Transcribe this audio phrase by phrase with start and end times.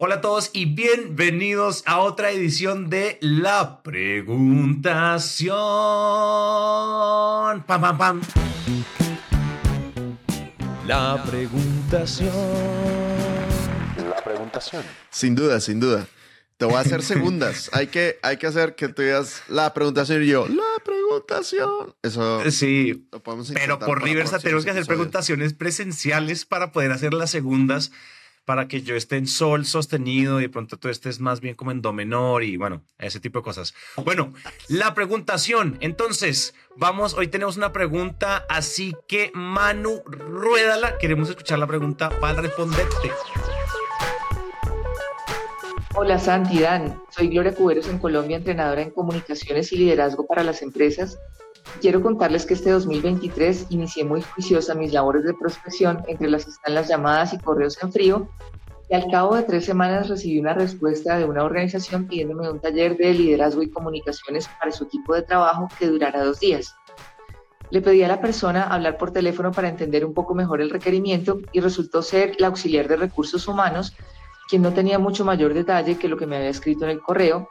[0.00, 5.56] Hola a todos y bienvenidos a otra edición de La Preguntación.
[7.66, 8.20] Pam, pam, pam.
[10.86, 12.30] La Preguntación.
[14.08, 14.84] La preguntación.
[15.10, 16.06] Sin duda, sin duda.
[16.58, 17.68] Te voy a hacer segundas.
[17.72, 21.94] hay, que, hay que hacer que tú digas la preguntación y yo, la preguntación.
[22.02, 24.98] Eso Sí, lo podemos pero por para Riversa tenemos que hacer episodios.
[24.98, 27.90] preguntaciones presenciales para poder hacer las segundas,
[28.48, 31.70] para que yo esté en sol sostenido y de pronto tú estés más bien como
[31.70, 33.74] en do menor y bueno, ese tipo de cosas.
[34.02, 34.32] Bueno,
[34.68, 35.76] la preguntación.
[35.82, 40.96] Entonces, vamos, hoy tenemos una pregunta, así que Manu, ruédala.
[40.96, 43.10] Queremos escuchar la pregunta para responderte.
[45.94, 46.98] Hola Santi, Dan.
[47.10, 51.18] Soy Gloria Cuberos en Colombia, entrenadora en comunicaciones y liderazgo para las empresas.
[51.80, 56.50] Quiero contarles que este 2023 inicié muy juiciosa mis labores de prospección, entre las que
[56.50, 58.28] están las llamadas y correos en frío,
[58.90, 62.96] y al cabo de tres semanas recibí una respuesta de una organización pidiéndome un taller
[62.96, 66.74] de liderazgo y comunicaciones para su equipo de trabajo que durara dos días.
[67.70, 71.38] Le pedí a la persona hablar por teléfono para entender un poco mejor el requerimiento
[71.52, 73.94] y resultó ser la auxiliar de recursos humanos
[74.48, 77.46] quien no tenía mucho mayor detalle que lo que me había escrito en el correo,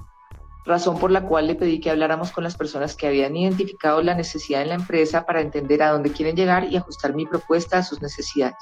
[0.68, 4.14] razón por la cual le pedí que habláramos con las personas que habían identificado la
[4.14, 7.84] necesidad en la empresa para entender a dónde quieren llegar y ajustar mi propuesta a
[7.84, 8.58] sus necesidades.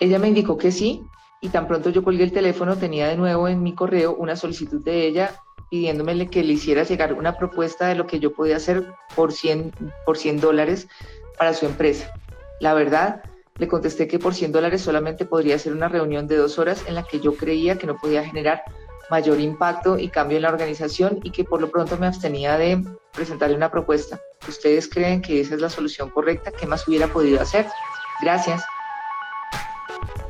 [0.00, 1.02] Ella me indicó que sí,
[1.40, 4.82] y tan pronto yo colgué el teléfono tenía de nuevo en mi correo una solicitud
[4.82, 5.34] de ella
[5.70, 9.72] pidiéndome que le hiciera llegar una propuesta de lo que yo podía hacer por 100,
[10.06, 10.88] por 100 dólares
[11.36, 12.12] para su empresa.
[12.60, 13.22] La verdad,
[13.58, 16.94] le contesté que por 100 dólares solamente podría ser una reunión de dos horas en
[16.94, 18.62] la que yo creía que no podía generar
[19.10, 22.82] mayor impacto y cambio en la organización y que por lo pronto me abstenía de
[23.12, 24.20] presentarle una propuesta.
[24.48, 26.50] ¿Ustedes creen que esa es la solución correcta?
[26.52, 27.66] ¿Qué más hubiera podido hacer?
[28.20, 28.62] Gracias.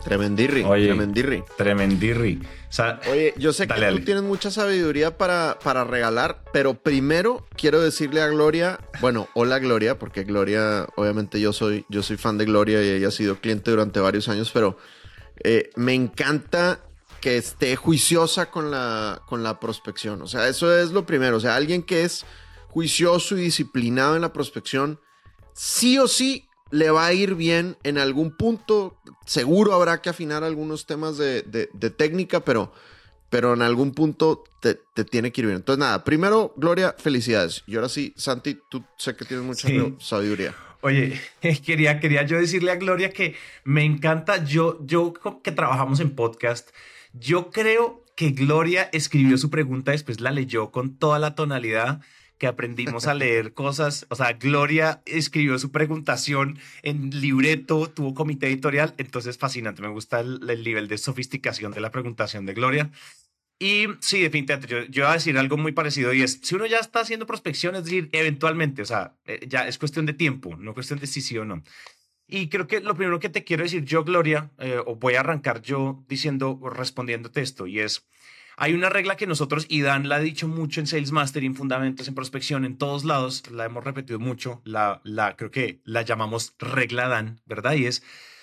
[0.05, 0.87] Tremendirri, Oye.
[0.87, 1.45] tremendirri.
[1.57, 2.39] Tremendirri.
[2.69, 3.99] O sea, Oye, yo sé Dale, que dale.
[4.01, 9.59] tú tienes mucha sabiduría para, para regalar, pero primero quiero decirle a Gloria, bueno, hola
[9.61, 13.37] Gloria, porque Gloria, obviamente yo soy, yo soy fan de Gloria y ella ha sido
[13.37, 14.77] cliente durante varios años, pero
[15.43, 16.81] eh, me encanta
[17.25, 20.21] que esté juiciosa con la, con la prospección.
[20.21, 21.39] O sea, eso es lo primero.
[21.39, 22.27] O sea, alguien que es
[22.69, 25.01] juicioso y disciplinado en la prospección,
[25.55, 28.99] sí o sí le va a ir bien en algún punto.
[29.25, 32.73] Seguro habrá que afinar algunos temas de, de- de técnica, pero,
[33.31, 35.57] pero en algún punto te, te tiene que ir bien.
[35.57, 37.63] Entonces, nada, primero, Gloria, felicidades.
[37.67, 39.97] Y ahora sí, Santi, tú sé que tienes mucha Sí.
[39.99, 40.55] sabiduría.
[40.83, 41.19] Oye,
[41.65, 43.35] quería, quería yo decirle a Gloria que
[43.65, 46.69] me encanta, yo, yo que trabajamos en podcast,
[47.15, 52.01] yo creo que Gloria escribió su pregunta, después la leyó con toda la tonalidad
[52.39, 58.49] que aprendimos a leer cosas, o sea, Gloria escribió su preguntación en libreto, tuvo comité
[58.49, 62.91] editorial, entonces fascinante, me gusta el, el nivel de sofisticación de la preguntación de Gloria.
[63.61, 66.67] Y sí, definitivamente, yo, yo iba a decir algo muy parecido y es, si uno
[66.67, 70.57] ya está haciendo prospección, es decir, eventualmente, o sea, eh, ya es cuestión de tiempo,
[70.57, 71.63] no cuestión de si sí o no.
[72.27, 75.21] Y creo que lo primero que te quiero decir yo, Gloria, eh, o voy a
[75.21, 78.07] arrancar yo diciendo, respondiéndote esto, y es,
[78.57, 82.09] hay una regla que nosotros, y Dan la ha dicho mucho en Sales Mastering, Fundamentos
[82.09, 86.55] en Prospección, en todos lados, la hemos repetido mucho, la, la creo que la llamamos
[86.59, 87.75] regla Dan, ¿verdad?
[87.75, 88.03] Y es,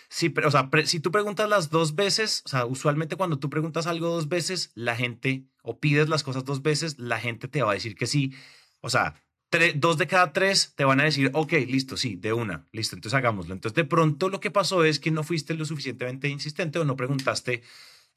[0.09, 3.87] si, o sea, si tú preguntas las dos veces, o sea, usualmente cuando tú preguntas
[3.87, 7.71] algo dos veces, la gente, o pides las cosas dos veces, la gente te va
[7.71, 8.33] a decir que sí.
[8.81, 9.15] O sea,
[9.75, 13.17] dos de cada tres te van a decir, ok, listo, sí, de una, listo, entonces
[13.17, 13.53] hagámoslo.
[13.53, 16.95] Entonces, de pronto lo que pasó es que no fuiste lo suficientemente insistente o no
[16.95, 17.61] preguntaste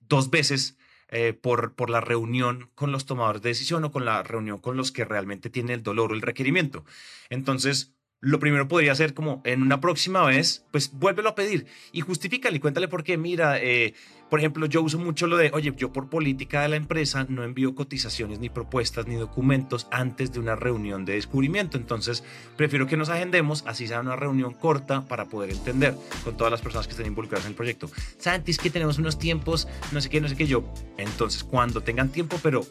[0.00, 0.76] dos veces
[1.08, 4.76] eh, por, por la reunión con los tomadores de decisión o con la reunión con
[4.76, 6.84] los que realmente tienen el dolor o el requerimiento.
[7.30, 7.93] Entonces,
[8.24, 12.56] lo primero podría ser como en una próxima vez, pues vuélvelo a pedir y justifícale
[12.56, 13.18] y cuéntale por qué.
[13.18, 13.92] Mira, eh,
[14.30, 17.44] por ejemplo, yo uso mucho lo de, oye, yo por política de la empresa no
[17.44, 21.76] envío cotizaciones ni propuestas ni documentos antes de una reunión de descubrimiento.
[21.76, 22.24] Entonces,
[22.56, 26.62] prefiero que nos agendemos, así sea una reunión corta para poder entender con todas las
[26.62, 27.90] personas que estén involucradas en el proyecto.
[28.16, 30.64] Santi, es que tenemos unos tiempos, no sé qué, no sé qué yo.
[30.96, 32.66] Entonces, cuando tengan tiempo, pero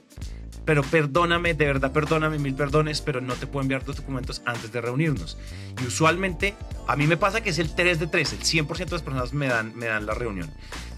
[0.65, 4.71] pero perdóname, de verdad perdóname, mil perdones, pero no te puedo enviar los documentos antes
[4.71, 5.38] de reunirnos.
[5.81, 6.56] Y usualmente
[6.88, 9.33] a mí me pasa que es el 3 de 3, el 100% de las personas
[9.33, 10.50] me dan, me dan la reunión.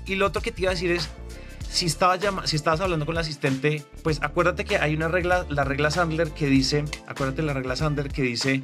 [0.05, 1.09] Y lo otro que te iba a decir es,
[1.69, 5.45] si, estaba llama- si estabas hablando con la asistente, pues acuérdate que hay una regla,
[5.49, 8.63] la regla Sandler que dice, acuérdate la regla Sandler que dice,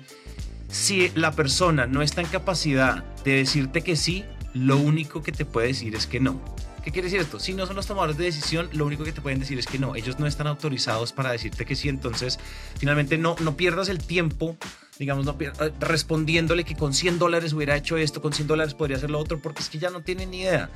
[0.70, 4.24] si la persona no está en capacidad de decirte que sí,
[4.54, 6.40] lo único que te puede decir es que no.
[6.84, 7.40] ¿Qué quiere decir esto?
[7.40, 9.78] Si no son los tomadores de decisión, lo único que te pueden decir es que
[9.78, 9.96] no.
[9.96, 11.90] Ellos no están autorizados para decirte que sí.
[11.90, 12.40] Entonces,
[12.80, 14.58] finalmente no, no pierdas el tiempo,
[14.98, 18.74] digamos, no pier- eh, respondiéndole que con 100 dólares hubiera hecho esto, con 100 dólares
[18.74, 20.72] podría hacer lo otro, porque es que ya no tienen ni idea.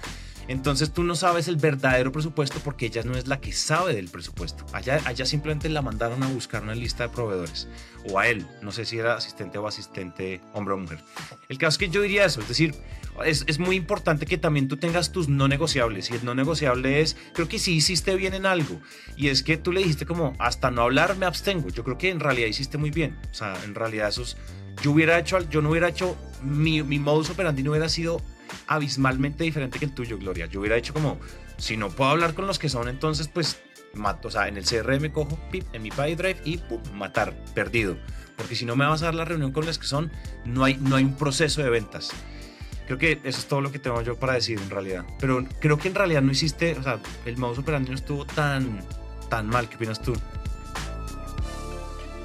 [0.48, 4.10] Entonces tú no sabes el verdadero presupuesto porque ella no es la que sabe del
[4.10, 4.64] presupuesto.
[4.74, 7.68] Allá, allá simplemente la mandaron a buscar una lista de proveedores.
[8.12, 11.00] O a él, no sé si era asistente o asistente hombre o mujer.
[11.50, 12.76] El caso es que yo diría eso, es decir,
[13.24, 16.10] es, es muy importante que también tú tengas tus no negociables.
[16.10, 18.82] Y el no negociable es, creo que sí hiciste bien en algo.
[19.16, 21.70] Y es que tú le dijiste como, hasta no hablar me abstengo.
[21.70, 23.18] Yo creo que en realidad hiciste muy bien.
[23.32, 24.38] O sea, en realidad esos...
[24.82, 28.22] Yo hubiera hecho, yo no hubiera hecho, mi, mi modus operandi no hubiera sido
[28.68, 30.48] abismalmente diferente que el tuyo, Gloria.
[30.48, 31.18] Yo hubiera hecho como,
[31.58, 33.62] si no puedo hablar con los que son, entonces pues
[33.94, 37.98] mato, o sea, en el CRM cojo, pip, en mi drive y pum, matar, perdido.
[38.36, 40.12] Porque si no me vas a dar la reunión con los que son,
[40.44, 42.12] no hay, no hay un proceso de ventas.
[42.86, 45.06] Creo que eso es todo lo que tengo yo para decir en realidad.
[45.20, 48.80] Pero creo que en realidad no hiciste, o sea, el modus operandi no estuvo tan,
[49.30, 49.68] tan mal.
[49.70, 50.14] ¿Qué opinas tú?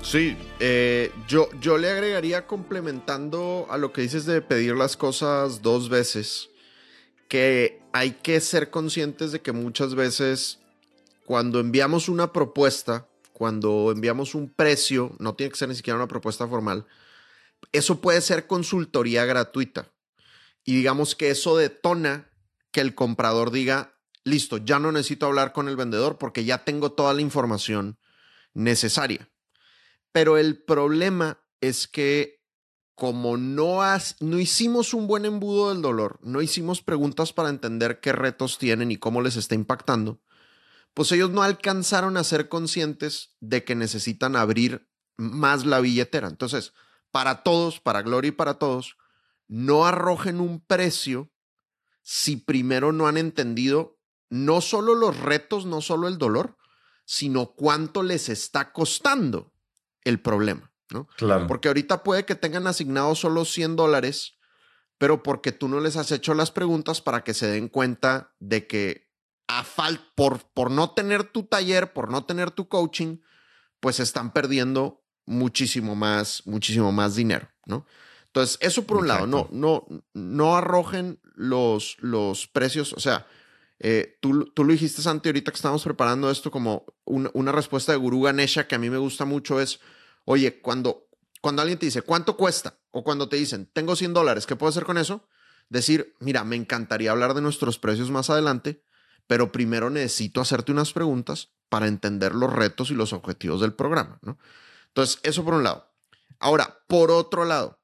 [0.02, 5.62] Sí, eh, yo, yo le agregaría complementando a lo que dices de pedir las cosas
[5.62, 6.50] dos veces,
[7.28, 10.58] que hay que ser conscientes de que muchas veces
[11.26, 16.08] cuando enviamos una propuesta, cuando enviamos un precio, no tiene que ser ni siquiera una
[16.08, 16.86] propuesta formal,
[17.72, 19.86] eso puede ser consultoría gratuita.
[20.64, 22.30] Y digamos que eso detona
[22.70, 26.92] que el comprador diga, listo, ya no necesito hablar con el vendedor porque ya tengo
[26.92, 27.98] toda la información
[28.54, 29.30] necesaria.
[30.12, 32.40] Pero el problema es que
[33.00, 33.80] como no,
[34.20, 38.90] no hicimos un buen embudo del dolor, no hicimos preguntas para entender qué retos tienen
[38.90, 40.20] y cómo les está impactando,
[40.92, 44.86] pues ellos no alcanzaron a ser conscientes de que necesitan abrir
[45.16, 46.28] más la billetera.
[46.28, 46.74] Entonces,
[47.10, 48.98] para todos, para Gloria y para todos,
[49.50, 51.32] no arrojen un precio
[52.02, 53.98] si primero no han entendido
[54.28, 56.56] no solo los retos, no solo el dolor,
[57.04, 59.52] sino cuánto les está costando
[60.04, 61.08] el problema, ¿no?
[61.16, 61.48] Claro.
[61.48, 64.38] Porque ahorita puede que tengan asignados solo 100 dólares,
[64.98, 68.68] pero porque tú no les has hecho las preguntas para que se den cuenta de
[68.68, 69.10] que
[69.48, 73.18] a fal por, por no tener tu taller, por no tener tu coaching,
[73.80, 77.84] pues están perdiendo muchísimo más, muchísimo más dinero, ¿no?
[78.32, 83.26] Entonces, eso por un lado, no, no, no arrojen los, los precios, o sea,
[83.80, 87.90] eh, tú, tú, lo dijiste, Santi, ahorita que estamos preparando esto como una, una, respuesta
[87.90, 89.80] de Guru Ganesha que a mí me gusta mucho es,
[90.26, 91.08] oye, cuando,
[91.40, 92.78] cuando alguien te dice, ¿cuánto cuesta?
[92.92, 95.26] O cuando te dicen, tengo 100 dólares, ¿qué puedo hacer con eso?
[95.68, 98.84] Decir, mira, me encantaría hablar de nuestros precios más adelante,
[99.26, 104.20] pero primero necesito hacerte unas preguntas para entender los retos y los objetivos del programa,
[104.22, 104.38] ¿no?
[104.88, 105.90] Entonces, eso por un lado.
[106.38, 107.79] Ahora, por otro lado,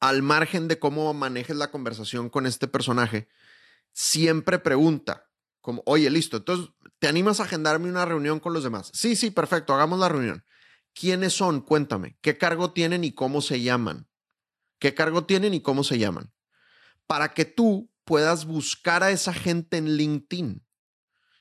[0.00, 3.28] al margen de cómo manejes la conversación con este personaje,
[3.92, 5.28] siempre pregunta,
[5.60, 8.90] como, oye, listo, entonces, ¿te animas a agendarme una reunión con los demás?
[8.94, 10.44] Sí, sí, perfecto, hagamos la reunión.
[10.94, 11.60] ¿Quiénes son?
[11.60, 12.16] Cuéntame.
[12.20, 14.08] ¿Qué cargo tienen y cómo se llaman?
[14.78, 16.32] ¿Qué cargo tienen y cómo se llaman?
[17.06, 20.64] Para que tú puedas buscar a esa gente en LinkedIn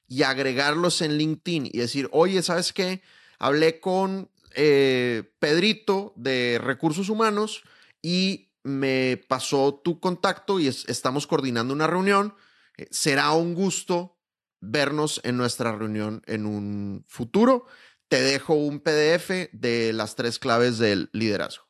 [0.08, 3.02] y agregarlos en LinkedIn y decir, oye, ¿sabes qué?
[3.40, 7.64] Hablé con eh, Pedrito de Recursos Humanos
[8.02, 12.36] y me pasó tu contacto y es, estamos coordinando una reunión.
[12.78, 14.18] Eh, será un gusto
[14.62, 17.66] vernos en nuestra reunión en un futuro.
[18.08, 21.70] Te dejo un PDF de las tres claves del liderazgo.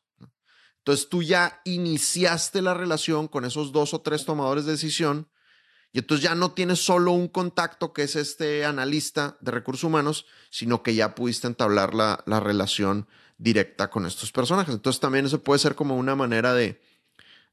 [0.78, 5.30] Entonces tú ya iniciaste la relación con esos dos o tres tomadores de decisión
[5.92, 10.26] y entonces ya no tienes solo un contacto que es este analista de recursos humanos,
[10.50, 13.08] sino que ya pudiste entablar la, la relación
[13.40, 14.74] directa con estos personajes.
[14.74, 16.80] Entonces también eso puede ser como una manera de,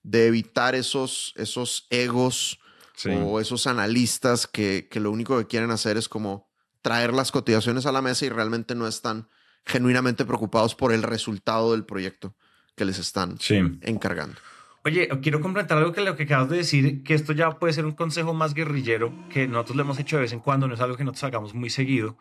[0.03, 2.59] de evitar esos, esos egos
[2.93, 3.09] sí.
[3.09, 6.49] o esos analistas que, que, lo único que quieren hacer es como
[6.81, 9.29] traer las cotizaciones a la mesa y realmente no están
[9.65, 12.35] genuinamente preocupados por el resultado del proyecto
[12.75, 13.55] que les están sí.
[13.81, 14.35] encargando.
[14.83, 17.85] Oye, quiero complementar algo que lo que acabas de decir, que esto ya puede ser
[17.85, 20.79] un consejo más guerrillero, que nosotros lo hemos hecho de vez en cuando, no es
[20.79, 22.17] algo que nosotros hagamos muy seguido,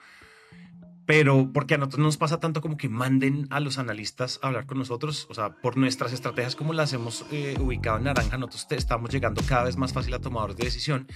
[1.07, 4.67] pero porque a nosotros nos pasa tanto como que manden a los analistas a hablar
[4.67, 8.67] con nosotros, o sea, por nuestras estrategias como las hemos eh, ubicado en naranja, nosotros
[8.71, 11.07] estamos llegando cada vez más fácil a tomadores de decisión,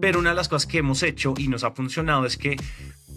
[0.00, 2.56] pero una de las cosas que hemos hecho y nos ha funcionado es que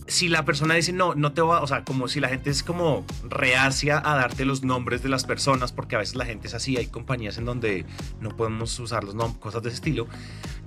[0.08, 2.64] si la persona dice no, no te va, o sea, como si la gente es
[2.64, 6.54] como reacia a darte los nombres de las personas, porque a veces la gente es
[6.54, 7.86] así, hay compañías en donde
[8.20, 10.08] no podemos usar los nombres, cosas de ese estilo,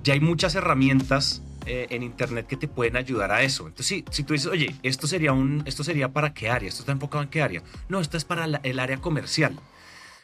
[0.01, 3.67] ya hay muchas herramientas eh, en internet que te pueden ayudar a eso.
[3.67, 6.81] Entonces, si, si tú dices, oye, esto sería, un, esto sería para qué área, esto
[6.81, 9.59] está enfocado en qué área, no, esto es para el área comercial.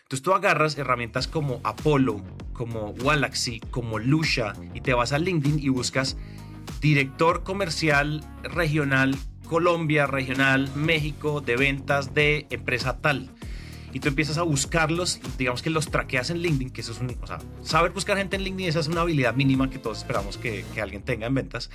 [0.09, 2.21] Entonces tú agarras herramientas como Apollo,
[2.53, 6.17] como Galaxy, como Lucia y te vas a LinkedIn y buscas
[6.81, 9.15] director comercial regional
[9.47, 13.29] Colombia, regional México de ventas de empresa tal.
[13.93, 17.15] Y tú empiezas a buscarlos, digamos que los traqueas en LinkedIn, que eso es un,
[17.21, 20.37] o sea, saber buscar gente en LinkedIn, esa es una habilidad mínima que todos esperamos
[20.37, 21.69] que, que alguien tenga en ventas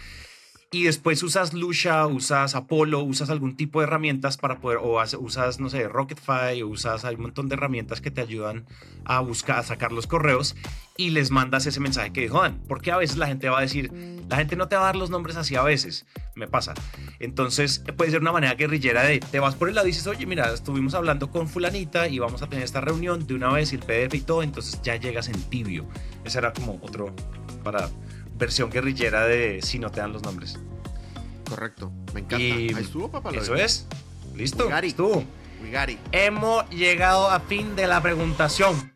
[0.71, 5.61] y después usas Lucia, usas Apollo, usas algún tipo de herramientas para poder, o usas,
[5.61, 8.67] no sé, Rocketfy, usas un montón de herramientas que te ayudan
[9.05, 10.57] a buscar, a sacar los correos
[10.97, 12.61] y les mandas ese mensaje que dijo Dan.
[12.67, 13.93] Porque a veces la gente va a decir,
[14.29, 16.75] la gente no te va a dar los nombres así a veces, me pasa.
[17.21, 20.27] Entonces puede ser una manera guerrillera de, te vas por el lado y dices, oye,
[20.27, 23.77] mira, estuvimos hablando con fulanita y vamos a tener esta reunión de una vez y
[23.77, 25.87] el PDF y todo, entonces ya llegas en tibio.
[26.25, 27.15] Ese era como otro
[27.63, 27.89] para
[28.37, 30.59] versión guerrillera de si no te dan los nombres.
[31.49, 32.37] Correcto, me encanta.
[32.37, 33.31] Ahí estuvo, papá.
[33.31, 33.87] Eso es.
[34.35, 34.69] Listo.
[34.69, 35.25] We estuvo.
[36.13, 38.94] Hemos llegado a fin de la preguntación.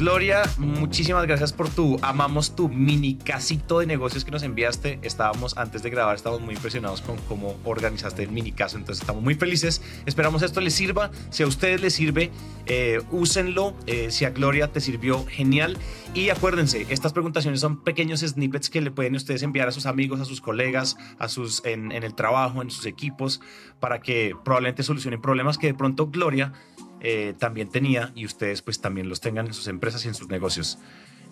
[0.00, 4.98] Gloria, muchísimas gracias por tu, amamos tu mini casito de negocios que nos enviaste.
[5.02, 9.22] Estábamos antes de grabar, estábamos muy impresionados con cómo organizaste el mini caso, entonces estamos
[9.22, 9.82] muy felices.
[10.06, 11.10] Esperamos esto les sirva.
[11.28, 12.30] Si a ustedes les sirve,
[12.64, 13.74] eh, úsenlo.
[13.86, 15.76] Eh, si a Gloria te sirvió, genial.
[16.14, 20.18] Y acuérdense, estas preguntaciones son pequeños snippets que le pueden ustedes enviar a sus amigos,
[20.18, 23.42] a sus colegas, a sus en, en el trabajo, en sus equipos,
[23.80, 26.54] para que probablemente solucionen problemas que de pronto Gloria
[27.00, 30.28] eh, también tenía y ustedes pues también los tengan en sus empresas y en sus
[30.28, 30.78] negocios.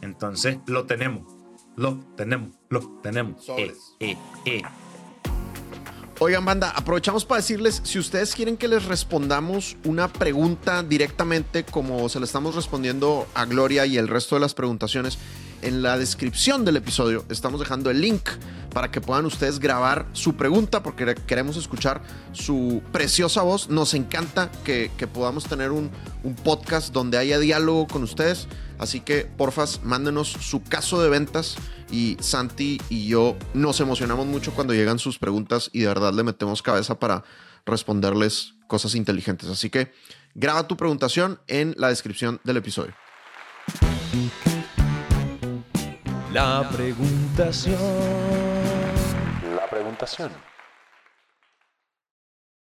[0.00, 1.36] Entonces, lo tenemos,
[1.76, 3.48] lo tenemos, lo tenemos.
[3.50, 4.62] Eh, eh, eh.
[6.20, 12.08] Oigan, banda, aprovechamos para decirles, si ustedes quieren que les respondamos una pregunta directamente como
[12.08, 15.18] se le estamos respondiendo a Gloria y el resto de las preguntaciones,
[15.62, 18.28] en la descripción del episodio estamos dejando el link
[18.72, 23.68] para que puedan ustedes grabar su pregunta porque queremos escuchar su preciosa voz.
[23.68, 25.90] Nos encanta que, podamos tener un,
[26.44, 28.46] podcast donde haya diálogo con ustedes.
[28.78, 31.56] Así que porfas, mándenos su caso de ventas
[31.90, 36.22] y Santi y yo nos emocionamos mucho cuando llegan sus preguntas y de verdad le
[36.22, 37.24] metemos cabeza para
[37.66, 39.48] responderles cosas inteligentes.
[39.48, 39.92] Así que
[40.34, 42.94] graba tu preguntación en la descripción del episodio.
[46.38, 47.74] La preguntación.
[49.56, 50.30] La preguntación.